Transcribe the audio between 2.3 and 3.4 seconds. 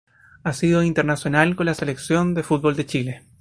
de fútbol de Chile.